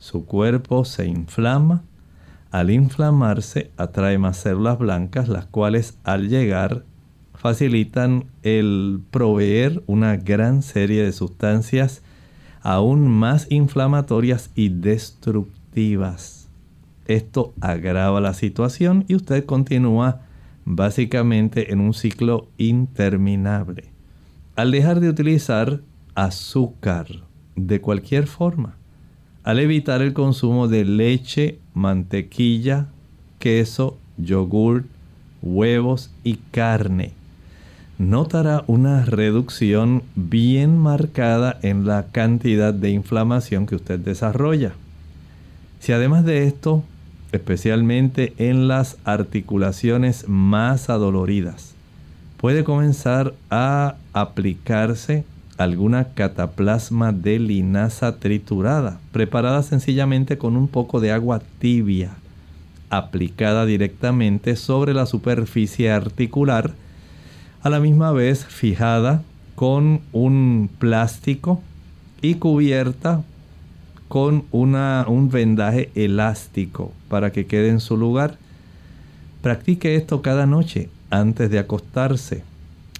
[0.00, 1.84] Su cuerpo se inflama,
[2.50, 6.82] al inflamarse atrae más células blancas, las cuales al llegar
[7.32, 12.02] facilitan el proveer una gran serie de sustancias
[12.60, 16.48] aún más inflamatorias y destructivas.
[17.06, 20.22] Esto agrava la situación y usted continúa
[20.64, 23.84] básicamente en un ciclo interminable.
[24.56, 25.80] Al dejar de utilizar
[26.14, 27.06] azúcar
[27.56, 28.76] de cualquier forma,
[29.42, 32.86] al evitar el consumo de leche, mantequilla,
[33.38, 34.84] queso, yogur,
[35.42, 37.12] huevos y carne,
[37.98, 44.72] notará una reducción bien marcada en la cantidad de inflamación que usted desarrolla.
[45.80, 46.82] Si además de esto,
[47.34, 51.74] especialmente en las articulaciones más adoloridas,
[52.36, 55.24] puede comenzar a aplicarse
[55.58, 62.12] alguna cataplasma de linaza triturada, preparada sencillamente con un poco de agua tibia,
[62.88, 66.72] aplicada directamente sobre la superficie articular,
[67.62, 69.22] a la misma vez fijada
[69.56, 71.60] con un plástico
[72.22, 73.24] y cubierta
[74.14, 78.38] con una, un vendaje elástico para que quede en su lugar.
[79.42, 82.44] Practique esto cada noche antes de acostarse.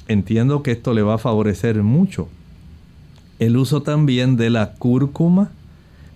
[0.08, 2.26] Entiendo que esto le va a favorecer mucho.
[3.38, 5.52] El uso también de la cúrcuma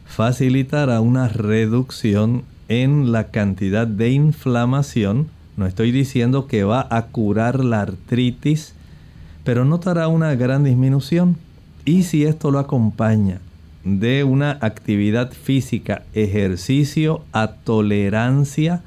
[0.05, 7.65] facilitará una reducción en la cantidad de inflamación no estoy diciendo que va a curar
[7.65, 8.75] la artritis,
[9.45, 11.37] pero notará una gran disminución.
[11.85, 13.41] Y si esto lo acompaña
[13.89, 18.83] de una actividad física, ejercicio a tolerancia,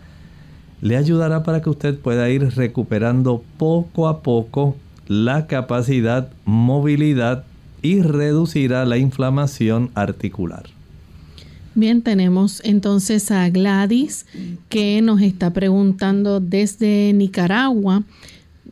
[0.81, 4.75] le ayudará para que usted pueda ir recuperando poco a poco
[5.07, 7.43] la capacidad, movilidad
[7.81, 10.63] y reducirá la inflamación articular.
[11.73, 14.25] Bien, tenemos entonces a Gladys
[14.69, 18.03] que nos está preguntando desde Nicaragua.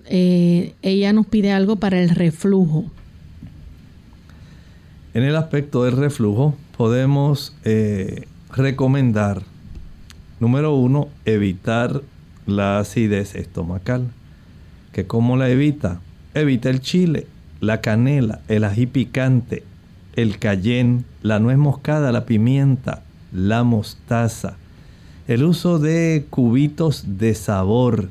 [0.05, 2.86] Eh, ella nos pide algo para el reflujo.
[5.20, 9.41] En el aspecto del reflujo podemos eh, recomendar,
[10.39, 12.03] número uno, evitar
[12.45, 14.07] la acidez estomacal.
[14.93, 15.99] ¿Que ¿Cómo la evita?
[16.34, 17.28] Evita el chile,
[17.59, 19.65] la canela, el ají picante,
[20.15, 23.03] el cayenne, la nuez moscada, la pimienta,
[23.34, 24.55] la mostaza.
[25.28, 28.07] El uso de cubitos de sabor.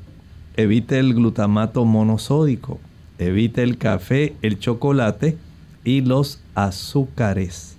[0.59, 2.79] Evite el glutamato monosódico.
[3.19, 5.39] Evite el café, el chocolate
[5.89, 7.77] y los azúcares.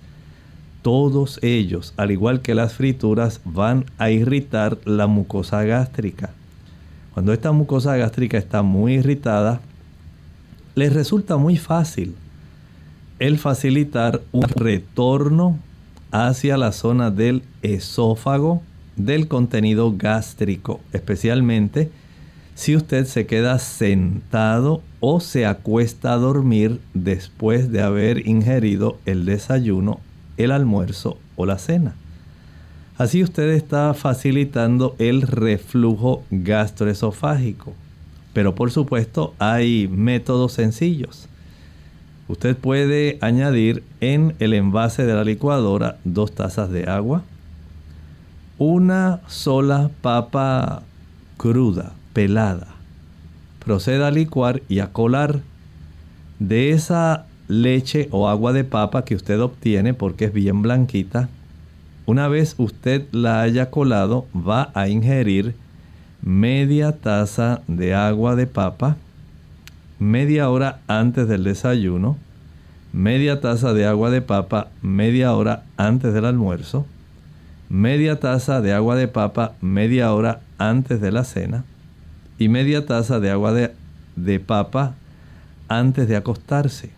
[0.82, 6.30] Todos ellos, al igual que las frituras, van a irritar la mucosa gástrica.
[7.14, 9.60] Cuando esta mucosa gástrica está muy irritada,
[10.74, 12.16] les resulta muy fácil
[13.20, 15.60] el facilitar un retorno
[16.10, 18.60] hacia la zona del esófago
[18.96, 21.92] del contenido gástrico, especialmente
[22.56, 29.24] si usted se queda sentado o se acuesta a dormir después de haber ingerido el
[29.24, 30.00] desayuno,
[30.36, 31.94] el almuerzo o la cena.
[32.98, 37.72] Así usted está facilitando el reflujo gastroesofágico.
[38.34, 41.26] Pero por supuesto hay métodos sencillos.
[42.28, 47.22] Usted puede añadir en el envase de la licuadora dos tazas de agua,
[48.58, 50.82] una sola papa
[51.38, 52.79] cruda, pelada.
[53.64, 55.40] Proceda a licuar y a colar
[56.38, 61.28] de esa leche o agua de papa que usted obtiene porque es bien blanquita.
[62.06, 65.54] Una vez usted la haya colado, va a ingerir
[66.22, 68.96] media taza de agua de papa
[69.98, 72.16] media hora antes del desayuno,
[72.92, 76.86] media taza de agua de papa media hora antes del almuerzo,
[77.68, 81.64] media taza de agua de papa media hora antes de la cena
[82.40, 83.70] y media taza de agua de,
[84.16, 84.96] de papa
[85.68, 86.90] antes de acostarse.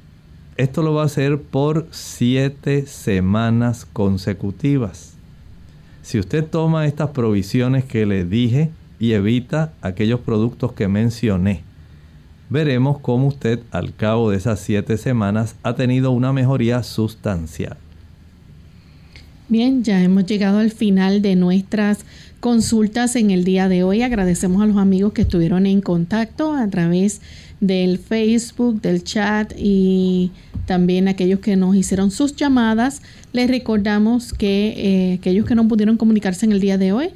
[0.56, 5.14] Esto lo va a hacer por siete semanas consecutivas.
[6.02, 8.70] Si usted toma estas provisiones que le dije
[9.00, 11.62] y evita aquellos productos que mencioné,
[12.48, 17.76] veremos cómo usted al cabo de esas siete semanas ha tenido una mejoría sustancial.
[19.48, 22.06] Bien, ya hemos llegado al final de nuestras
[22.42, 24.02] consultas en el día de hoy.
[24.02, 27.20] Agradecemos a los amigos que estuvieron en contacto a través
[27.60, 30.32] del Facebook, del chat y
[30.66, 33.00] también aquellos que nos hicieron sus llamadas.
[33.32, 37.10] Les recordamos que eh, aquellos que no pudieron comunicarse en el día de hoy,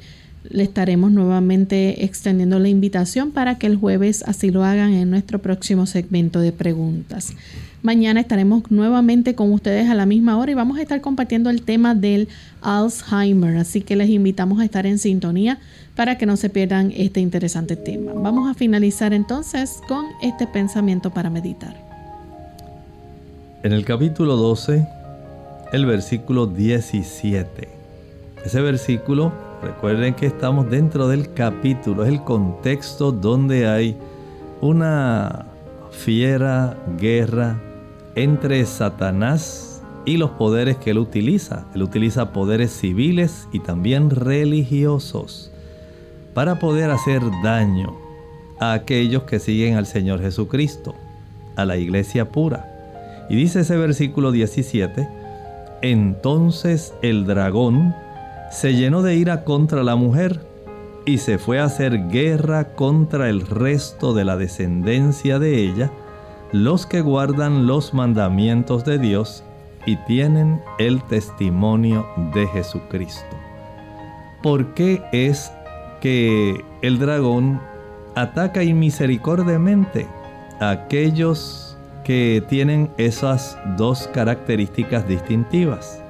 [0.49, 5.41] le estaremos nuevamente extendiendo la invitación para que el jueves así lo hagan en nuestro
[5.41, 7.33] próximo segmento de preguntas.
[7.83, 11.61] Mañana estaremos nuevamente con ustedes a la misma hora y vamos a estar compartiendo el
[11.61, 12.27] tema del
[12.61, 15.59] Alzheimer, así que les invitamos a estar en sintonía
[15.95, 18.13] para que no se pierdan este interesante tema.
[18.13, 21.75] Vamos a finalizar entonces con este pensamiento para meditar.
[23.63, 24.87] En el capítulo 12,
[25.73, 27.67] el versículo 17.
[28.45, 33.97] Ese versículo Recuerden que estamos dentro del capítulo, es el contexto donde hay
[34.61, 35.47] una
[35.91, 37.59] fiera guerra
[38.17, 41.67] entre Satanás y los poderes que él utiliza.
[41.75, 45.51] Él utiliza poderes civiles y también religiosos
[46.33, 47.95] para poder hacer daño
[48.59, 50.95] a aquellos que siguen al Señor Jesucristo,
[51.55, 52.73] a la iglesia pura.
[53.29, 55.07] Y dice ese versículo 17,
[55.83, 57.93] entonces el dragón
[58.49, 60.41] se llenó de ira contra la mujer
[61.05, 65.91] y se fue a hacer guerra contra el resto de la descendencia de ella,
[66.51, 69.43] los que guardan los mandamientos de Dios
[69.85, 73.35] y tienen el testimonio de Jesucristo.
[74.43, 75.51] ¿Por qué es
[76.01, 77.59] que el dragón
[78.15, 80.07] ataca inmisericordiamente
[80.59, 86.01] a aquellos que tienen esas dos características distintivas?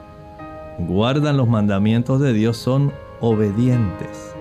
[0.79, 4.35] guardan los mandamientos de Dios son obedientes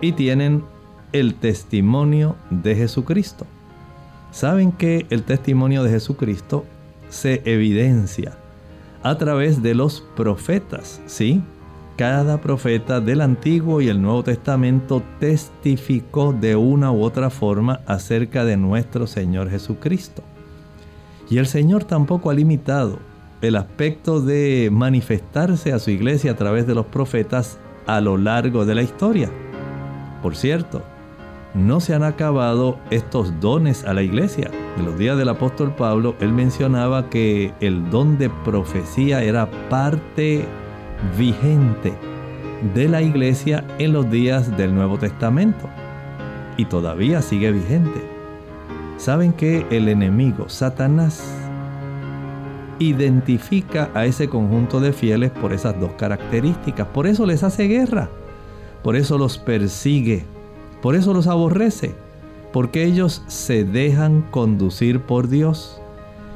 [0.00, 0.64] y tienen
[1.12, 3.46] el testimonio de Jesucristo.
[4.34, 6.64] Saben que el testimonio de Jesucristo
[7.08, 8.36] se evidencia
[9.04, 11.40] a través de los profetas, ¿sí?
[11.96, 18.44] Cada profeta del Antiguo y el Nuevo Testamento testificó de una u otra forma acerca
[18.44, 20.24] de nuestro Señor Jesucristo.
[21.30, 22.98] Y el Señor tampoco ha limitado
[23.40, 28.66] el aspecto de manifestarse a su iglesia a través de los profetas a lo largo
[28.66, 29.30] de la historia.
[30.24, 30.82] Por cierto,
[31.54, 34.50] no se han acabado estos dones a la iglesia.
[34.76, 40.44] En los días del apóstol Pablo, él mencionaba que el don de profecía era parte
[41.16, 41.94] vigente
[42.74, 45.68] de la iglesia en los días del Nuevo Testamento.
[46.56, 48.02] Y todavía sigue vigente.
[48.96, 51.44] ¿Saben que el enemigo, Satanás,
[52.78, 56.88] identifica a ese conjunto de fieles por esas dos características.
[56.88, 58.08] Por eso les hace guerra,
[58.82, 60.24] por eso los persigue,
[60.84, 61.94] por eso los aborrece,
[62.52, 65.80] porque ellos se dejan conducir por Dios.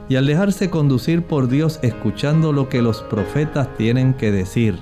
[0.08, 4.78] Y al dejarse conducir por Dios escuchando lo que los profetas tienen que decir,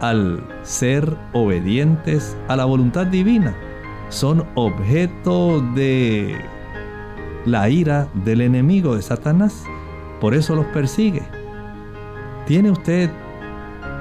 [0.00, 3.54] al ser obedientes a la voluntad divina,
[4.08, 6.34] son objeto de
[7.44, 9.62] la ira del enemigo de Satanás.
[10.22, 11.22] Por eso los persigue.
[12.46, 13.10] ¿Tiene usted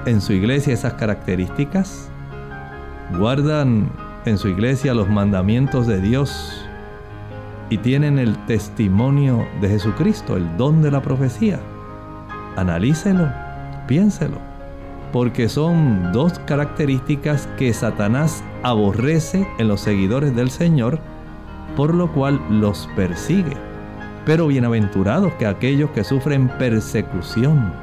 [0.06, 2.10] en su iglesia esas características?
[3.20, 6.66] ¿Guardan en su iglesia los mandamientos de Dios
[7.70, 11.60] y tienen el testimonio de Jesucristo, el don de la profecía?
[12.56, 13.30] Analícelo,
[13.88, 14.38] piénselo,
[15.12, 21.00] porque son dos características que Satanás aborrece en los seguidores del Señor,
[21.76, 23.56] por lo cual los persigue.
[24.26, 27.74] Pero bienaventurados que aquellos que sufren persecución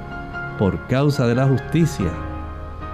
[0.59, 2.11] por causa de la justicia,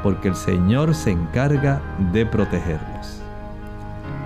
[0.02, 1.80] porque el Señor se encarga
[2.12, 3.19] de protegerlos.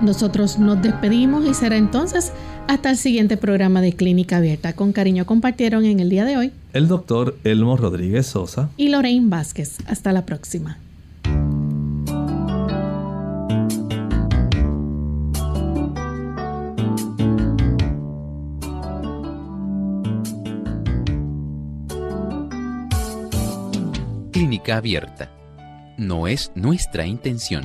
[0.02, 2.32] Nosotros nos despedimos y será entonces
[2.68, 4.72] hasta el siguiente programa de Clínica Abierta.
[4.74, 9.28] Con cariño compartieron en el día de hoy el doctor Elmo Rodríguez Sosa y Lorraine
[9.28, 9.78] Vázquez.
[9.86, 10.78] Hasta la próxima.
[24.72, 25.30] abierta.
[25.96, 27.64] No es nuestra intención